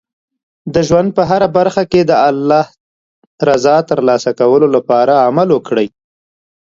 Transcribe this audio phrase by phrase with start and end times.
[0.73, 2.65] د ژوند په هره برخه کې د الله
[3.47, 5.87] رضا ترلاسه کولو لپاره عمل وکړئ.